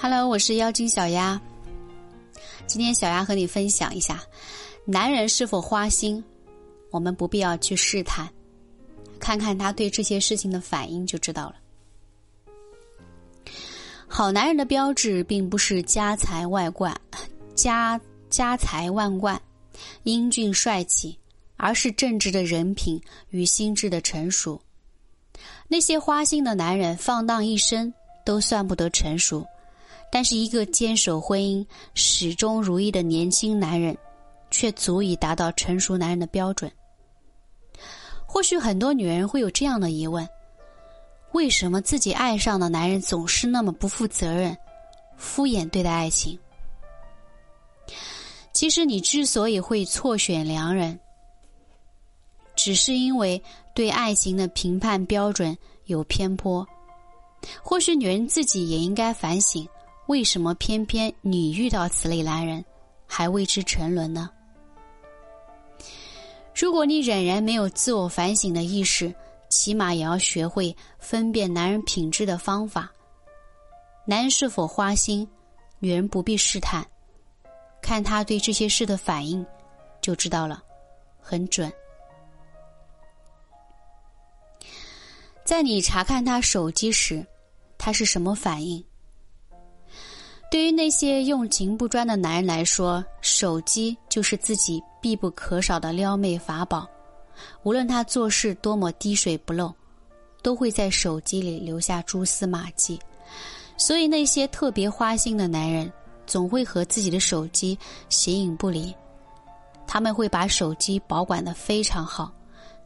[0.00, 1.40] Hello，我是妖精小鸭。
[2.66, 4.22] 今天小鸭和你分享一下，
[4.84, 6.22] 男人是否花心，
[6.90, 8.28] 我们不必要去试探，
[9.18, 11.56] 看看他对这些事情的反应就知道了。
[14.06, 16.96] 好男人的标志并不是家财万贯、
[17.56, 18.00] 家
[18.30, 19.40] 家财万贯、
[20.04, 21.18] 英俊帅气，
[21.56, 24.60] 而是正直的人品与心智的成熟。
[25.68, 27.92] 那些花心的男人，放荡一生
[28.24, 29.46] 都算不得成熟。
[30.10, 33.96] 但是，一个坚守婚姻、始终如一的年轻男人，
[34.50, 36.72] 却足以达到成熟男人的标准。
[38.26, 40.26] 或许很多女人会有这样的疑问：
[41.32, 44.56] 为什么自己爱上的男人总是那么不负责任、
[45.16, 46.38] 敷衍对待爱情？
[48.54, 50.98] 其实，你之所以会错选良人，
[52.58, 53.40] 只是因为
[53.72, 56.66] 对爱情的评判标准有偏颇。
[57.62, 59.66] 或许，女人自己也应该反省。
[60.08, 62.64] 为什么偏偏你遇到此类男人，
[63.06, 64.28] 还为之沉沦呢？
[66.52, 69.14] 如果你仍然没有自我反省的意识，
[69.48, 72.90] 起码也要学会分辨男人品质的方法。
[74.04, 75.28] 男人是否花心，
[75.78, 76.84] 女人不必试探，
[77.80, 79.46] 看他对这些事的反应，
[80.00, 80.60] 就知道了，
[81.20, 81.72] 很准。
[85.48, 87.26] 在你查看他手机时，
[87.78, 88.84] 他是什么反应？
[90.50, 96.86] 对于那些用情不专的男人来说，手机就是自己必不可少的撩妹法宝。
[97.62, 99.74] 无论他做事多么滴水不漏，
[100.42, 103.00] 都会在手机里留下蛛丝马迹。
[103.78, 105.90] 所以，那些特别花心的男人
[106.26, 107.78] 总会和自己的手机
[108.10, 108.94] 形影不离。
[109.86, 112.30] 他们会把手机保管的非常好，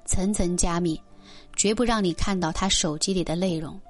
[0.05, 1.03] 层层加密，
[1.55, 3.81] 绝不让你看到他手机里的内容。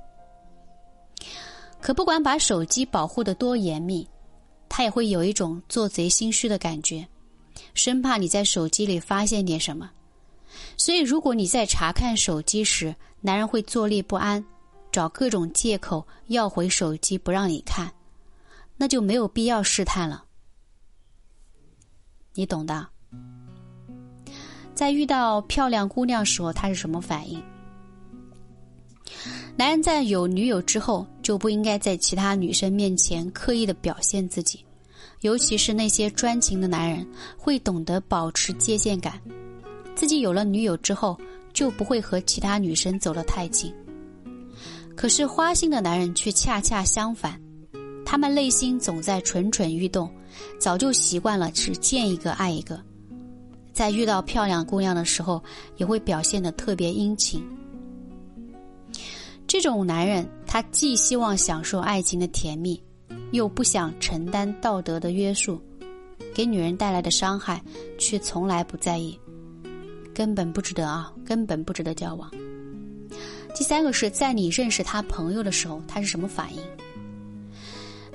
[1.81, 4.09] 可不管把手机保护的多严密，
[4.69, 7.07] 他也会有一种做贼心虚的感觉，
[7.75, 9.91] 生怕你在手机里发现点什么。
[10.77, 14.45] 所以，如果你在查看手机时，男人会坐立不安，
[14.91, 17.91] 找各种借口要回手机不让你看，
[18.77, 20.25] 那就没有必要试探了。
[22.35, 22.87] 你懂的。
[24.75, 27.43] 在遇到漂亮姑娘时候，他是什么反应？
[29.55, 34.65] 男人在有女友之后，就不应该在其他女生面前刻意的表现自己，
[35.21, 39.21] 尤其是那些专情的男人，会懂得保持界限感。
[39.95, 41.19] 自己有了女友之后，
[41.53, 43.73] 就不会和其他女生走得太近。
[44.97, 47.39] 可是花心的男人却恰恰相反，
[48.07, 50.11] 他们内心总在蠢蠢欲动，
[50.59, 52.83] 早就习惯了只见一个爱一个，
[53.73, 55.43] 在遇到漂亮姑娘的时候，
[55.77, 57.43] 也会表现得特别殷勤。
[59.53, 62.83] 这种男人，他既希望享受爱情的甜蜜，
[63.33, 65.61] 又不想承担道德的约束，
[66.33, 67.63] 给女人带来的伤害
[67.99, 69.21] 却从来不在意，
[70.15, 72.31] 根本不值得啊，根本不值得交往。
[73.55, 76.63] 第三个是在你认识他朋友的时候，他是什么反应？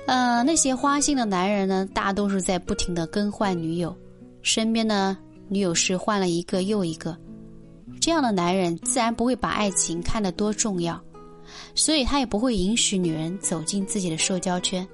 [0.08, 3.96] 呃，那些花心的男人呢，大多数在不停的更换女友，
[4.42, 5.16] 身边的
[5.46, 7.16] 女友是换了一个又一个，
[8.00, 11.00] 这样的男人自然不会把爱情看得多重要。
[11.74, 14.86] 所以他也不会允许女人走进自己的社交圈。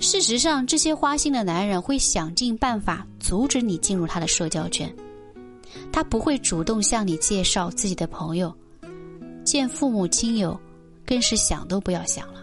[0.00, 4.92] 事实上，这些花心的男人会想尽办法阻止你进入他的社交圈。
[5.92, 8.54] 他不会主动向你介绍自己的朋友，
[9.44, 10.58] 见父母亲友，
[11.06, 12.40] 更是想都不要想了。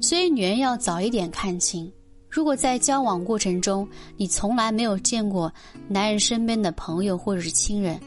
[0.00, 1.90] 所以，女人要早一点看清：
[2.28, 5.52] 如果在交往过程中，你从来没有见过
[5.88, 7.98] 男人身边的朋友或者是亲人。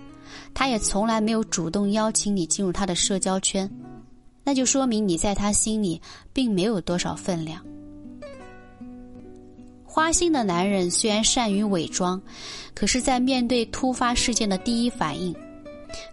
[0.55, 3.69] 他也从来没有主动邀请你进入他的社交圈，
[4.41, 6.01] 那就说明你在他心里
[6.31, 7.61] 并没有多少分量。
[9.83, 12.19] 花心的男人虽然善于伪装，
[12.73, 15.35] 可是，在面对突发事件的第一反应，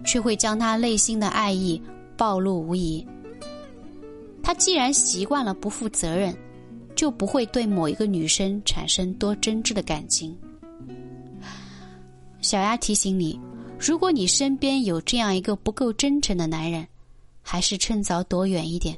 [0.04, 1.80] 却会将他内心的爱意
[2.16, 3.06] 暴露无遗。
[4.42, 6.36] 他既然习惯了不负责任，
[6.96, 10.36] 就不会对某一个女生产生多真挚的感情。
[12.40, 13.38] 小丫提醒你。
[13.84, 16.86] 如果你身边有这样一个不够真诚的男人，
[17.42, 18.96] 还是趁早躲远一点。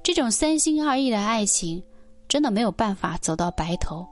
[0.00, 1.82] 这种三心二意的爱情，
[2.28, 4.06] 真的没有办法走到白头。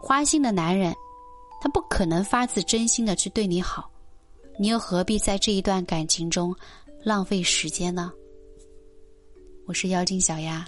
[0.00, 0.92] 花心的男人，
[1.60, 3.88] 他不可能发自真心的去对你好，
[4.58, 6.52] 你又何必在这一段感情中
[7.04, 8.12] 浪费时间呢？
[9.64, 10.66] 我是妖精小丫。